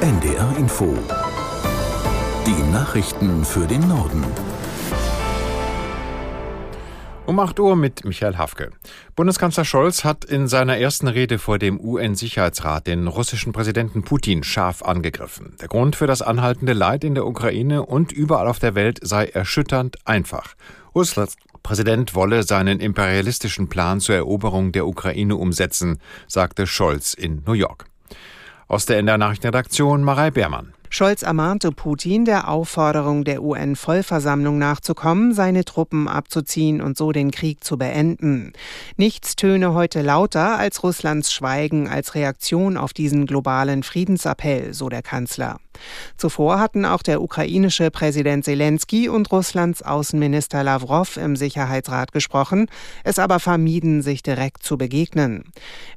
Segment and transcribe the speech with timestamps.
[0.00, 0.94] NDR Info.
[2.46, 4.22] Die Nachrichten für den Norden.
[7.24, 8.72] Um 8 Uhr mit Michael Hafke.
[9.16, 14.82] Bundeskanzler Scholz hat in seiner ersten Rede vor dem UN-Sicherheitsrat den russischen Präsidenten Putin scharf
[14.82, 15.56] angegriffen.
[15.62, 19.24] Der Grund für das anhaltende Leid in der Ukraine und überall auf der Welt sei
[19.24, 20.56] erschütternd einfach.
[20.94, 27.54] Russlands Präsident wolle seinen imperialistischen Plan zur Eroberung der Ukraine umsetzen, sagte Scholz in New
[27.54, 27.86] York.
[28.68, 30.75] Aus der NDR Nachrichtenredaktion Marei Beermann.
[30.96, 37.62] Scholz ermahnte Putin, der Aufforderung der UN-Vollversammlung nachzukommen, seine Truppen abzuziehen und so den Krieg
[37.62, 38.54] zu beenden.
[38.96, 45.02] Nichts töne heute lauter als Russlands Schweigen als Reaktion auf diesen globalen Friedensappell, so der
[45.02, 45.58] Kanzler.
[46.16, 52.68] Zuvor hatten auch der ukrainische Präsident Zelensky und Russlands Außenminister Lavrov im Sicherheitsrat gesprochen,
[53.04, 55.44] es aber vermieden, sich direkt zu begegnen.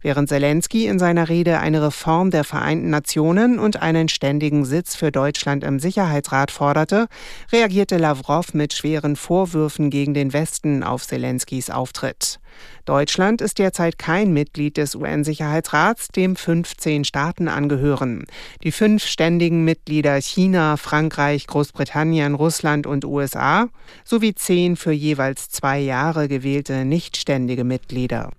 [0.02, 4.96] Während Zelensky in seiner Rede eine Reform der Vereinten Nationen und einen ständigen Sitz Sitz
[4.96, 7.08] für Deutschland im Sicherheitsrat forderte,
[7.52, 12.40] reagierte Lavrov mit schweren Vorwürfen gegen den Westen auf Zelenskys Auftritt.
[12.86, 18.26] Deutschland ist derzeit kein Mitglied des UN-Sicherheitsrats, dem 15 Staaten angehören.
[18.64, 23.68] Die fünf ständigen Mitglieder China, Frankreich, Großbritannien, Russland und USA
[24.04, 28.32] sowie zehn für jeweils zwei Jahre gewählte nichtständige Mitglieder.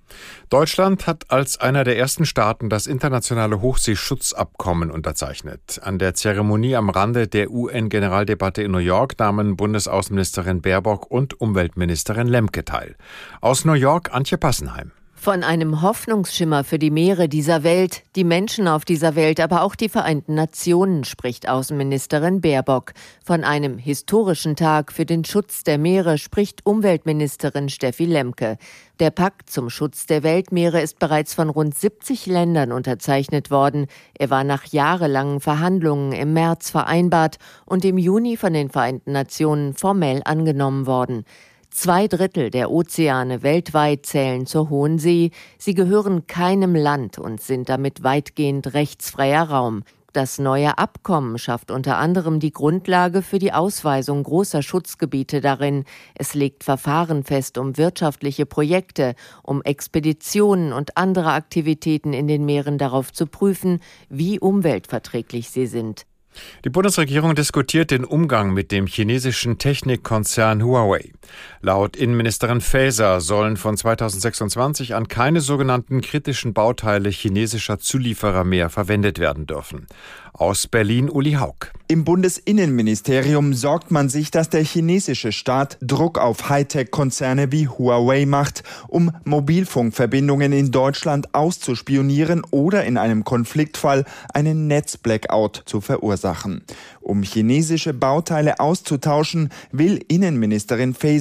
[0.48, 5.80] Deutschland hat als einer der ersten Staaten das internationale Hochseeschutzabkommen unterzeichnet.
[5.82, 12.26] An der Zeremonie am Rande der UN-Generaldebatte in New York nahmen Bundesaußenministerin Baerbock und Umweltministerin
[12.26, 12.96] Lemke teil.
[13.40, 14.92] Aus New York Antje Passenheim.
[15.22, 19.74] Von einem Hoffnungsschimmer für die Meere dieser Welt, die Menschen auf dieser Welt, aber auch
[19.74, 22.94] die Vereinten Nationen, spricht Außenministerin Baerbock.
[23.22, 28.56] Von einem historischen Tag für den Schutz der Meere spricht Umweltministerin Steffi Lemke.
[28.98, 33.88] Der Pakt zum Schutz der Weltmeere ist bereits von rund 70 Ländern unterzeichnet worden.
[34.18, 39.74] Er war nach jahrelangen Verhandlungen im März vereinbart und im Juni von den Vereinten Nationen
[39.74, 41.26] formell angenommen worden.
[41.70, 45.30] Zwei Drittel der Ozeane weltweit zählen zur Hohen See.
[45.56, 49.84] Sie gehören keinem Land und sind damit weitgehend rechtsfreier Raum.
[50.12, 55.84] Das neue Abkommen schafft unter anderem die Grundlage für die Ausweisung großer Schutzgebiete darin.
[56.16, 59.14] Es legt Verfahren fest, um wirtschaftliche Projekte,
[59.44, 66.06] um Expeditionen und andere Aktivitäten in den Meeren darauf zu prüfen, wie umweltverträglich sie sind.
[66.64, 71.12] Die Bundesregierung diskutiert den Umgang mit dem chinesischen Technikkonzern Huawei.
[71.60, 79.18] Laut Innenministerin Faeser sollen von 2026 an keine sogenannten kritischen Bauteile chinesischer Zulieferer mehr verwendet
[79.18, 79.86] werden dürfen.
[80.32, 81.72] Aus Berlin Uli Haug.
[81.88, 88.62] Im Bundesinnenministerium sorgt man sich, dass der chinesische Staat Druck auf Hightech-Konzerne wie Huawei macht,
[88.88, 96.62] um Mobilfunkverbindungen in Deutschland auszuspionieren oder in einem Konfliktfall einen Netzblackout zu verursachen.
[97.00, 101.19] Um chinesische Bauteile auszutauschen, will Innenministerin Faeser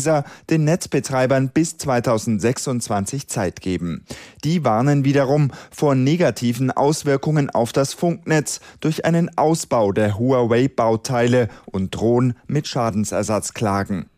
[0.49, 4.05] den Netzbetreibern bis 2026 Zeit geben.
[4.43, 11.95] Die warnen wiederum vor negativen Auswirkungen auf das Funknetz durch einen Ausbau der Huawei-Bauteile und
[11.95, 14.09] drohen mit Schadensersatzklagen.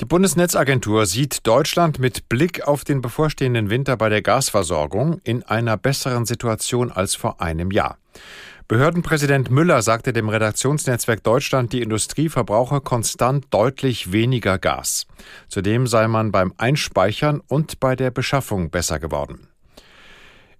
[0.00, 5.76] Die Bundesnetzagentur sieht Deutschland mit Blick auf den bevorstehenden Winter bei der Gasversorgung in einer
[5.76, 7.96] besseren Situation als vor einem Jahr.
[8.68, 15.06] Behördenpräsident Müller sagte dem Redaktionsnetzwerk Deutschland, die Industrie verbrauche konstant deutlich weniger Gas.
[15.46, 19.46] Zudem sei man beim Einspeichern und bei der Beschaffung besser geworden.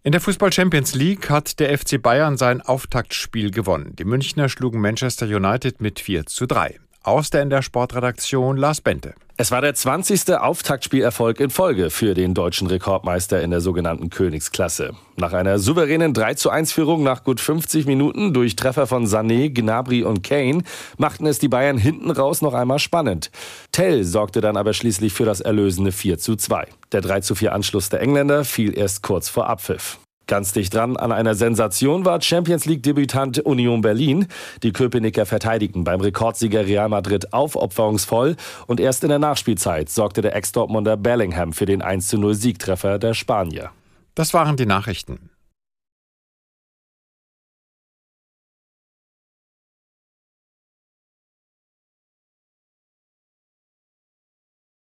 [0.05, 3.97] In der Fußball Champions League hat der FC Bayern sein Auftaktspiel gewonnen.
[3.97, 6.78] Die Münchner schlugen Manchester United mit 4 zu 3.
[7.06, 9.15] Aus der in der Sportredaktion Lars Bente.
[9.37, 10.34] Es war der 20.
[10.34, 14.91] Auftaktspielerfolg in Folge für den deutschen Rekordmeister in der sogenannten Königsklasse.
[15.15, 19.50] Nach einer souveränen 3 zu 1 Führung nach gut 50 Minuten durch Treffer von Sané,
[19.50, 20.65] Gnabry und Kane
[20.99, 23.31] machten es die Bayern hinten raus noch einmal spannend.
[23.71, 26.67] Tell sorgte dann aber schließlich für das erlösende 4 zu 2.
[26.91, 30.00] Der 3 zu 4 Anschluss der Engländer fiel erst kurz vor Abpfiff.
[30.28, 34.26] Ganz dicht dran an einer Sensation war Champions League-Debütant Union Berlin.
[34.64, 38.34] Die Köpenicker verteidigten beim Rekordsieger Real Madrid aufopferungsvoll
[38.67, 43.70] und erst in der Nachspielzeit sorgte der Ex-Dortmunder Bellingham für den 1-0 Siegtreffer der Spanier.
[44.17, 45.31] Das waren die Nachrichten.